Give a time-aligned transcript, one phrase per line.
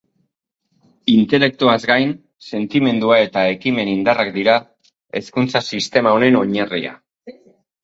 [1.15, 2.13] Intelektoaz gain,
[2.45, 4.57] sentimendua eta ekimen indarrak dira
[5.21, 6.99] hezkuntza sistema honen oinarria.